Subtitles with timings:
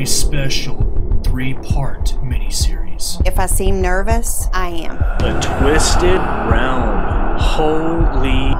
[0.00, 3.20] very special three part miniseries.
[3.26, 4.96] If I seem nervous, I am.
[5.18, 6.20] The Twisted
[6.50, 7.38] Realm.
[7.38, 8.54] Holy.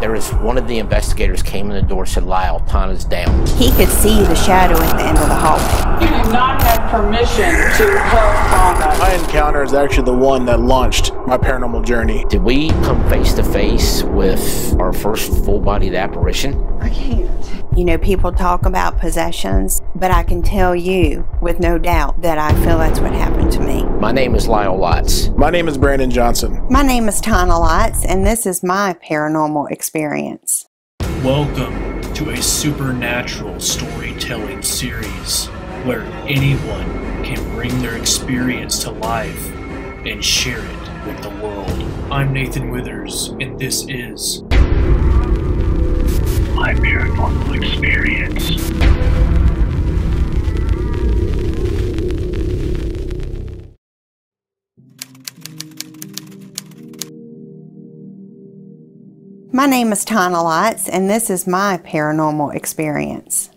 [0.00, 3.46] There was one of the investigators came in the door, said Lyle, Tonna's down.
[3.56, 6.04] He could see the shadow at the end of the hallway.
[6.04, 8.98] You do not have permission to help Tonna.
[8.98, 12.26] My encounter is actually the one that launched my paranormal journey.
[12.28, 16.62] Did we come face to face with our first full bodied apparition?
[16.80, 17.41] I can't.
[17.74, 22.36] You know, people talk about possessions, but I can tell you with no doubt that
[22.36, 23.82] I feel that's what happened to me.
[23.98, 25.30] My name is Lyle Lotts.
[25.38, 26.62] My name is Brandon Johnson.
[26.68, 30.66] My name is Tonna Lotts, and this is my paranormal experience.
[31.24, 35.46] Welcome to a supernatural storytelling series
[35.86, 39.50] where anyone can bring their experience to life
[40.04, 42.12] and share it with the world.
[42.12, 44.42] I'm Nathan Withers, and this is
[46.54, 48.50] my paranormal experience.
[59.54, 63.50] My name is Tonna Lotts, and this is my paranormal experience.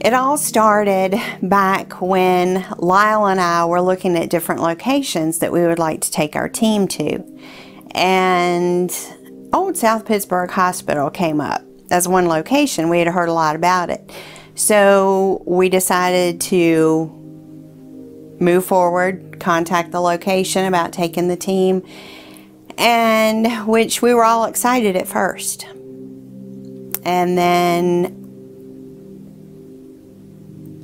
[0.00, 5.64] It all started back when Lyle and I were looking at different locations that we
[5.64, 7.22] would like to take our team to.
[7.92, 8.90] And
[9.52, 12.88] Old South Pittsburgh Hospital came up as one location.
[12.88, 14.10] We had heard a lot about it.
[14.54, 17.06] So we decided to
[18.40, 21.82] move forward, contact the location about taking the team,
[22.78, 25.66] and which we were all excited at first.
[27.04, 28.18] And then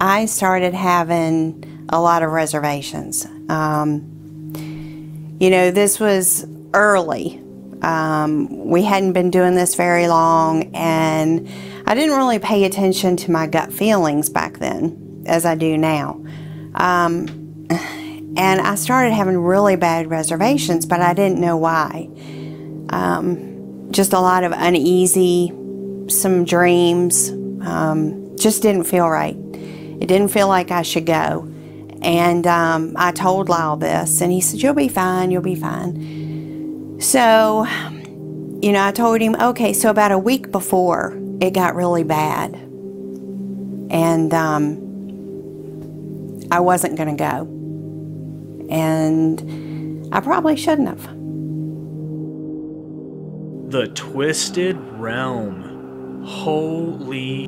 [0.00, 3.26] I started having a lot of reservations.
[3.48, 7.42] Um, you know, this was early.
[7.82, 11.48] Um, we hadn't been doing this very long, and
[11.86, 16.24] I didn't really pay attention to my gut feelings back then as I do now.
[16.74, 17.66] Um,
[18.36, 22.08] and I started having really bad reservations, but I didn't know why.
[22.90, 25.52] Um, just a lot of uneasy,
[26.08, 27.30] some dreams,
[27.62, 29.36] um, just didn't feel right.
[29.36, 31.52] It didn't feel like I should go.
[32.00, 36.27] And um, I told Lyle this, and he said, You'll be fine, you'll be fine.
[36.98, 37.64] So,
[38.60, 42.54] you know, I told him, Okay, so about a week before it got really bad,
[43.90, 44.88] and um,
[46.50, 47.46] I wasn't going to go.
[48.70, 51.04] And I probably shouldn't have.
[53.70, 56.24] The Twisted Realm.
[56.24, 57.46] Holy.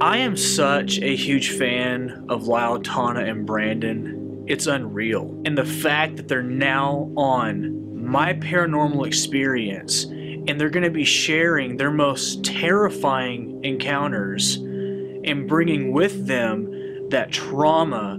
[0.00, 4.44] I am such a huge fan of Lyle, Tonna, and Brandon.
[4.46, 5.42] It's unreal.
[5.44, 11.04] And the fact that they're now on my paranormal experience and they're going to be
[11.04, 18.18] sharing their most terrifying encounters and bringing with them that trauma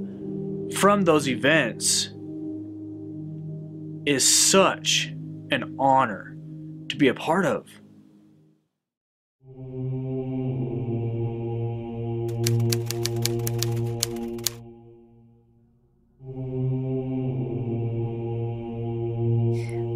[0.75, 2.09] from those events
[4.05, 5.07] is such
[5.51, 6.37] an honor
[6.87, 7.67] to be a part of.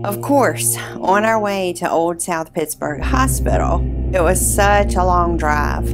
[0.05, 3.81] Of course, on our way to Old South Pittsburgh Hospital,
[4.13, 5.89] it was such a long drive.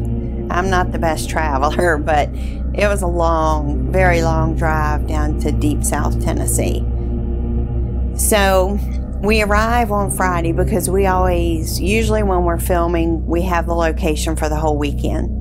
[0.52, 2.28] I'm not the best traveler, but
[2.74, 6.80] it was a long, very long drive down to deep South Tennessee.
[8.18, 8.78] So
[9.24, 14.36] we arrive on Friday because we always, usually when we're filming, we have the location
[14.36, 15.32] for the whole weekend.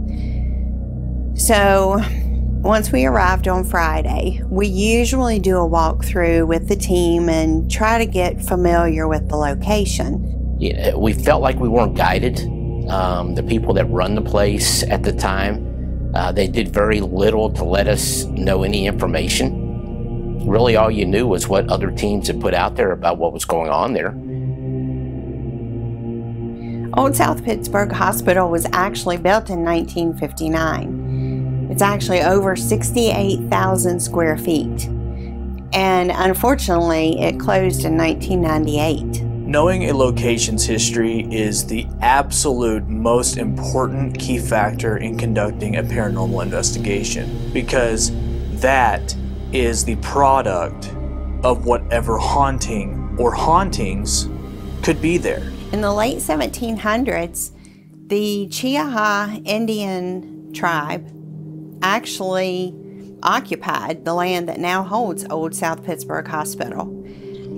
[1.37, 2.01] So
[2.63, 7.97] once we arrived on Friday, we usually do a walkthrough with the team and try
[7.99, 10.57] to get familiar with the location.
[10.59, 12.41] Yeah, we felt like we weren't guided.
[12.91, 17.51] Um, the people that run the place at the time, uh, they did very little
[17.55, 20.47] to let us know any information.
[20.47, 23.47] Really, all you knew was what other teams had put out there about what was
[23.47, 24.15] going on there.
[26.99, 31.00] Old South Pittsburgh Hospital was actually built in 1959.
[31.71, 34.89] It's actually over 68,000 square feet.
[35.73, 39.23] And unfortunately, it closed in 1998.
[39.23, 46.43] Knowing a location's history is the absolute most important key factor in conducting a paranormal
[46.43, 48.11] investigation because
[48.61, 49.15] that
[49.53, 50.89] is the product
[51.45, 54.29] of whatever haunting or hauntings
[54.83, 55.53] could be there.
[55.73, 57.53] In the late 1700s,
[58.09, 61.20] the Chiaha Indian tribe
[61.83, 62.75] actually
[63.23, 66.87] occupied the land that now holds Old South Pittsburgh Hospital.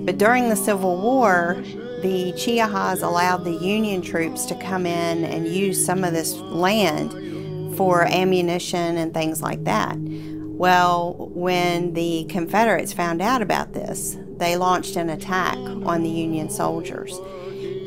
[0.04, 1.62] But during the Civil War,
[2.02, 7.76] the Chiahas allowed the Union troops to come in and use some of this land
[7.76, 9.96] for ammunition and things like that.
[9.98, 16.50] Well, when the Confederates found out about this, they launched an attack on the Union
[16.50, 17.19] soldiers.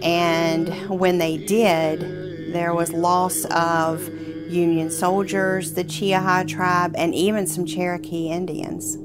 [0.02, 4.10] And when they did, there was loss of
[4.48, 8.98] Union soldiers, the Chiaha tribe, and even some Cherokee Indians.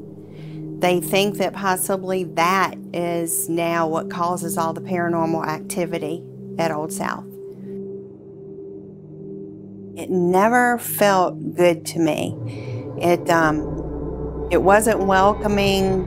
[0.80, 6.24] They think that possibly that is now what causes all the paranormal activity
[6.58, 7.26] at Old South.
[9.96, 12.34] It never felt good to me.
[12.98, 16.06] It um, it wasn't welcoming.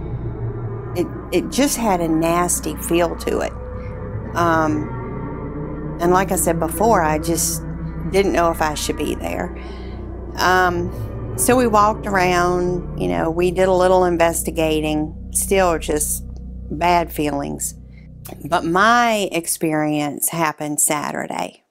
[0.97, 3.53] It it just had a nasty feel to it.
[4.35, 7.61] Um, and like I said before, I just
[8.13, 9.57] didn't know if I should be there.
[10.37, 16.23] Um, so we walked around, you know, we did a little investigating, still just
[16.69, 17.73] bad feelings.
[18.45, 21.63] But my experience happened Saturday.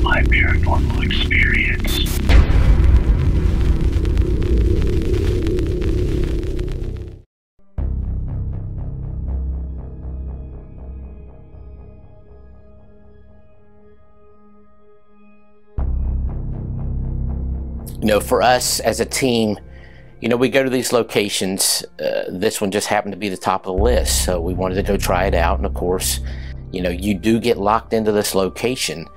[0.00, 2.25] My paranormal experience.
[18.06, 19.58] You know, for us as a team,
[20.20, 21.84] you know, we go to these locations.
[21.98, 24.76] Uh, this one just happened to be the top of the list, so we wanted
[24.76, 25.58] to go try it out.
[25.58, 26.20] And of course,
[26.70, 29.08] you know, you do get locked into this location,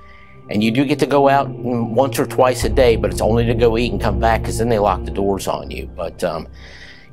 [0.50, 3.46] and you do get to go out once or twice a day, but it's only
[3.46, 5.88] to go eat and come back because then they lock the doors on you.
[5.94, 6.48] But um,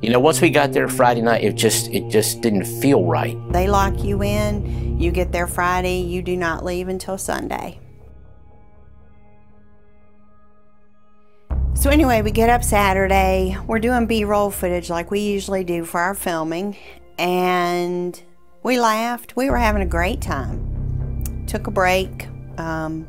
[0.02, 3.38] you know, once we got there Friday night, it just it just didn't feel right.
[3.52, 7.78] They lock you in, you get there Friday, you do not leave until Sunday.
[11.78, 13.56] So, anyway, we get up Saturday.
[13.68, 16.76] We're doing B roll footage like we usually do for our filming.
[17.18, 18.20] And
[18.64, 19.36] we laughed.
[19.36, 21.22] We were having a great time.
[21.46, 22.26] Took a break
[22.58, 23.06] um,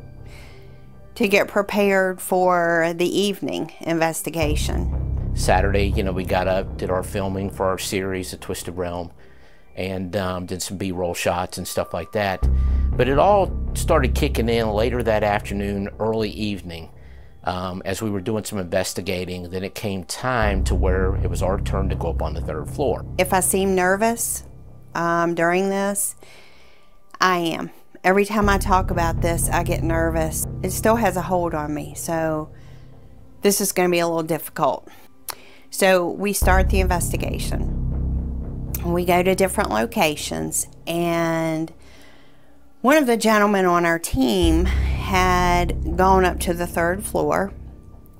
[1.16, 5.32] to get prepared for the evening investigation.
[5.34, 9.10] Saturday, you know, we got up, did our filming for our series, The Twisted Realm,
[9.74, 12.48] and um, did some B roll shots and stuff like that.
[12.92, 16.90] But it all started kicking in later that afternoon, early evening
[17.44, 21.42] um, as we were doing some investigating, then it came time to where it was
[21.42, 23.04] our turn to go up on the third floor.
[23.18, 24.44] If I seem nervous
[24.94, 26.16] um, during this,
[27.20, 27.70] I am.
[28.02, 30.46] Every time I talk about this, I get nervous.
[30.62, 32.50] It still has a hold on me, so
[33.42, 34.88] this is going to be a little difficult.
[35.70, 37.76] So we start the investigation.
[38.84, 41.72] We go to different locations, and
[42.80, 44.66] one of the gentlemen on our team
[45.10, 47.52] had gone up to the third floor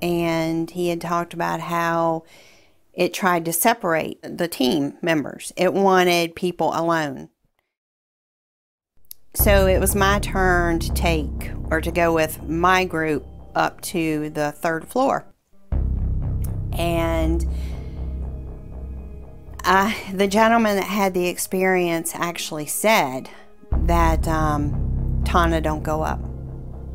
[0.01, 2.21] and he had talked about how
[2.93, 5.53] it tried to separate the team members.
[5.55, 7.29] It wanted people alone.
[9.33, 14.29] So it was my turn to take or to go with my group up to
[14.31, 15.25] the third floor.
[16.73, 17.47] And
[19.63, 23.29] uh, the gentleman that had the experience actually said
[23.71, 26.19] that um, Tonna don't go up.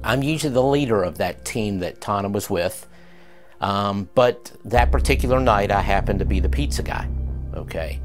[0.06, 2.86] I'm usually the leader of that team that Tonna was with.
[3.60, 7.08] Um, but that particular night, I happened to be the pizza guy.
[7.54, 8.00] Okay.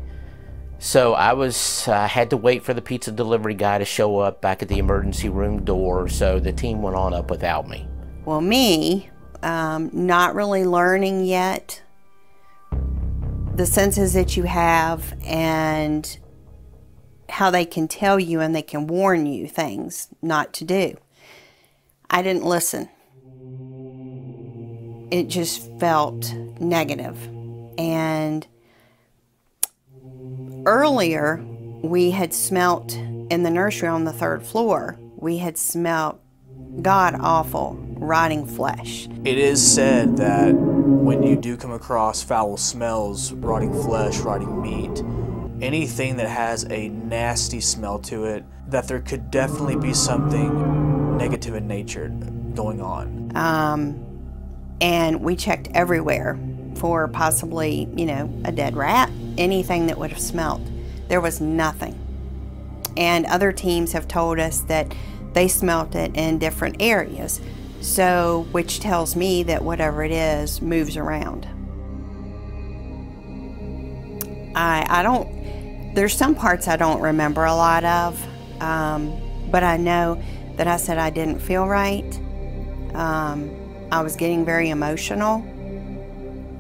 [0.80, 4.18] So I was I uh, had to wait for the pizza delivery guy to show
[4.18, 6.10] up back at the emergency room door.
[6.10, 7.88] So the team went on up without me.
[8.26, 9.10] Well, me,
[9.44, 11.82] um, not really learning yet
[13.54, 16.18] the senses that you have and
[17.30, 20.96] how they can tell you and they can warn you things not to do.
[22.14, 22.90] I didn't listen.
[25.12, 27.18] It just felt negative.
[27.78, 28.46] And
[30.66, 31.42] earlier,
[31.82, 36.20] we had smelt in the nursery on the third floor, we had smelt
[36.82, 39.08] god awful rotting flesh.
[39.24, 45.02] It is said that when you do come across foul smells, rotting flesh, rotting meat,
[45.64, 50.91] anything that has a nasty smell to it, that there could definitely be something
[51.22, 52.10] negative in nature
[52.56, 53.36] going on.
[53.36, 54.08] Um,
[54.82, 56.40] and we checked everywhere
[56.76, 60.62] for possibly, you know, a dead rat, anything that would have smelt.
[61.10, 61.98] There was nothing.
[62.98, 64.94] And other teams have told us that
[65.34, 67.40] they smelt it in different areas.
[67.82, 71.48] So, which tells me that whatever it is moves around.
[74.56, 78.22] I I don't there's some parts I don't remember a lot of.
[78.62, 79.20] Um,
[79.52, 80.22] but I know
[80.62, 82.06] that I said I didn't feel right.
[82.94, 83.50] Um,
[83.92, 85.38] I was getting very emotional.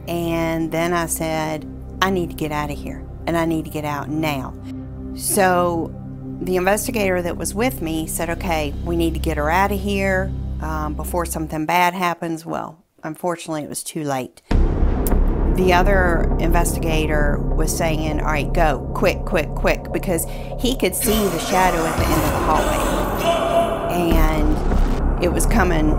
[0.07, 1.67] And then I said,
[2.01, 4.55] I need to get out of here and I need to get out now.
[5.13, 5.93] So
[6.41, 9.79] the investigator that was with me said, Okay, we need to get her out of
[9.79, 10.33] here.
[10.61, 12.43] um, before something bad happens.
[12.43, 14.41] Well, unfortunately, it was too late.
[14.49, 20.25] The other investigator was saying, All right, go, quick, quick, quick, because
[20.59, 23.10] he could see the shadow at the end of the hallway.
[23.91, 25.89] And it was coming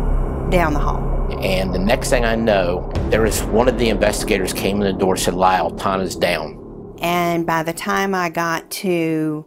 [0.50, 1.08] down the hall.
[1.42, 4.92] And the next thing I know, there was one of the investigators came in the
[4.92, 6.58] door and said, Lyle, Tonna's down.
[7.00, 9.44] And by the time I got to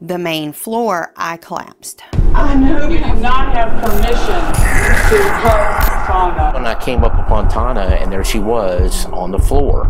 [0.00, 2.02] the main floor, I collapsed.
[2.34, 6.54] I know you do not have permission to hurt Tonna.
[6.54, 9.86] When I came up upon Tonna, and there she was on the floor,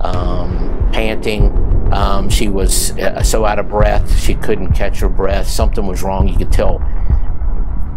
[0.00, 1.52] um, panting.
[1.92, 5.48] Um, she was uh, so out of breath, she couldn't catch her breath.
[5.48, 6.28] Something was wrong.
[6.28, 6.76] You could tell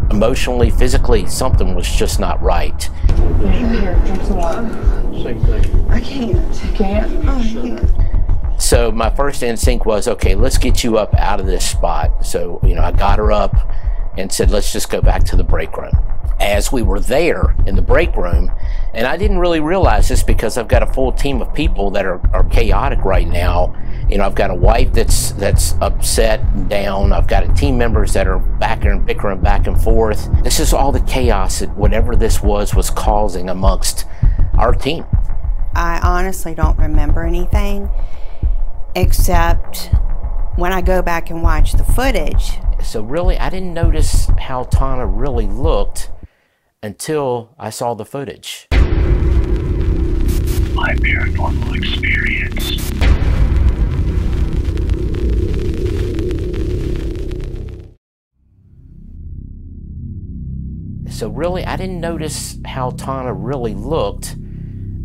[0.09, 2.89] emotionally, physically, something was just not right.
[3.39, 5.89] Here, drink some water.
[5.89, 6.55] I can't.
[6.75, 7.27] Can't?
[7.27, 8.61] I can't.
[8.61, 12.25] So my first instinct was, okay, let's get you up out of this spot.
[12.25, 13.55] So, you know, I got her up
[14.17, 15.93] and said, let's just go back to the break room.
[16.43, 18.51] As we were there in the break room,
[18.93, 22.05] and I didn't really realize this because I've got a full team of people that
[22.05, 23.73] are, are chaotic right now.
[24.09, 27.13] You know, I've got a wife that's that's upset and down.
[27.13, 30.29] I've got team members that are back and bickering back and forth.
[30.43, 34.05] This is all the chaos that whatever this was was causing amongst
[34.57, 35.05] our team.
[35.73, 37.89] I honestly don't remember anything
[38.95, 39.89] except
[40.57, 42.59] when I go back and watch the footage.
[42.83, 46.11] So really, I didn't notice how Tonna really looked
[46.83, 48.67] until I saw the footage.
[50.73, 52.83] My paranormal experience.
[61.17, 64.35] So really, I didn't notice how Tonna really looked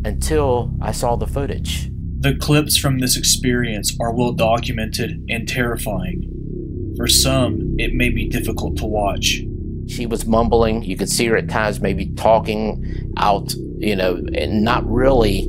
[0.04, 1.90] until I saw the footage.
[2.20, 6.94] The clips from this experience are well documented and terrifying.
[6.96, 9.42] For some, it may be difficult to watch.
[9.88, 10.84] She was mumbling.
[10.84, 15.48] You could see her at times maybe talking out, you know, and not really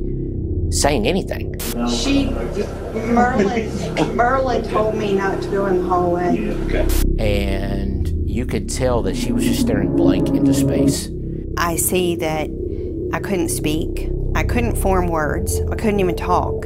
[0.70, 1.58] saying anything.
[1.88, 2.30] She,
[2.94, 6.38] Merlin, Merlin told me not to go in the hallway.
[7.18, 11.10] And you could tell that she was just staring blank into space.
[11.58, 12.48] I see that
[13.12, 14.08] I couldn't speak.
[14.34, 15.60] I couldn't form words.
[15.70, 16.64] I couldn't even talk.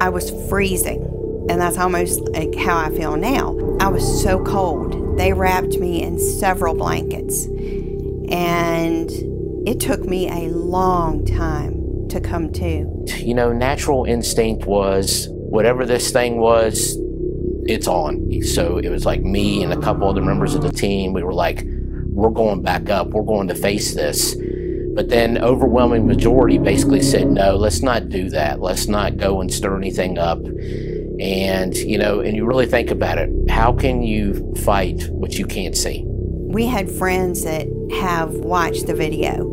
[0.00, 1.02] I was freezing.
[1.50, 3.76] And that's almost like how I feel now.
[3.80, 5.03] I was so cold.
[5.16, 7.46] They wrapped me in several blankets.
[7.46, 9.10] And
[9.66, 13.04] it took me a long time to come to.
[13.18, 16.98] You know, natural instinct was whatever this thing was,
[17.66, 18.42] it's on.
[18.42, 21.12] So it was like me and a couple other members of the team.
[21.12, 21.64] We were like,
[22.06, 23.08] we're going back up.
[23.08, 24.36] We're going to face this.
[24.94, 28.60] But then overwhelming majority basically said, no, let's not do that.
[28.60, 30.38] Let's not go and stir anything up.
[31.20, 35.46] And, you know, and you really think about it, how can you fight what you
[35.46, 36.04] can't see?
[36.06, 37.66] We had friends that
[38.00, 39.52] have watched the video,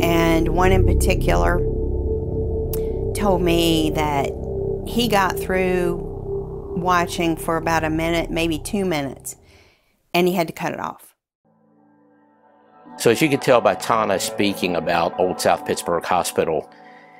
[0.00, 1.58] and one in particular
[3.14, 4.30] told me that
[4.86, 9.36] he got through watching for about a minute, maybe two minutes,
[10.14, 11.09] and he had to cut it off.
[13.00, 16.70] So as you can tell by Tonna speaking about Old South Pittsburgh Hospital,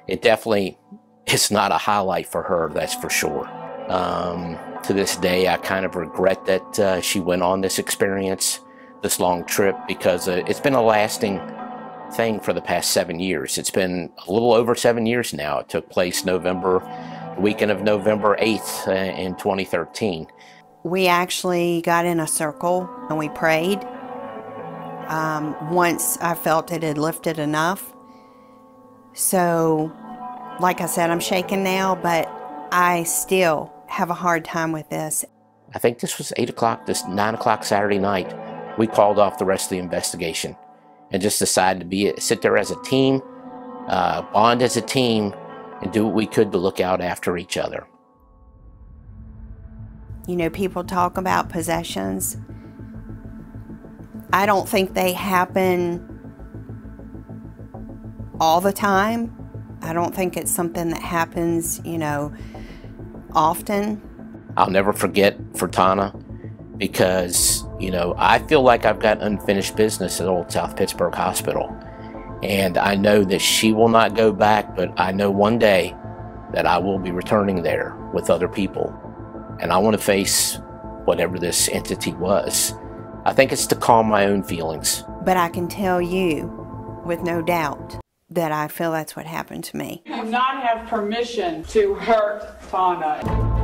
[0.07, 0.77] it definitely
[1.27, 3.49] is not a highlight for her, that's for sure.
[3.89, 8.61] Um, to this day, I kind of regret that uh, she went on this experience,
[9.03, 11.41] this long trip, because uh, it's been a lasting
[12.13, 13.57] thing for the past seven years.
[13.57, 15.61] It's been a little over seven years now.
[15.61, 16.81] It took place November,
[17.37, 20.27] the weekend of November 8th uh, in 2013.
[20.83, 23.81] We actually got in a circle and we prayed.
[25.11, 27.93] Um, once I felt it had lifted enough.
[29.13, 29.93] So,
[30.61, 32.29] like I said, I'm shaking now, but
[32.71, 35.25] I still have a hard time with this.
[35.75, 38.33] I think this was 8 o'clock, this 9 o'clock Saturday night.
[38.79, 40.57] We called off the rest of the investigation
[41.11, 43.21] and just decided to be sit there as a team,
[43.89, 45.35] uh, bond as a team,
[45.83, 47.85] and do what we could to look out after each other.
[50.29, 52.37] You know, people talk about possessions.
[54.33, 56.07] I don't think they happen
[58.41, 59.37] all the time.
[59.83, 62.33] I don't think it's something that happens, you know,
[63.33, 64.01] often.
[64.57, 66.15] I'll never forget for Tonna
[66.77, 71.77] because, you know, I feel like I've got unfinished business at Old South Pittsburgh Hospital.
[72.43, 75.95] And I know that she will not go back, but I know one day
[76.53, 78.97] that I will be returning there with other people.
[79.61, 80.59] And I want to face
[81.05, 82.75] whatever this entity was.
[83.25, 85.05] I think it's to calm my own feelings.
[85.25, 86.47] But I can tell you
[87.05, 87.97] with no doubt
[88.31, 90.03] that I feel that's what happened to me.
[90.07, 93.60] You do not have permission to hurt Tonna.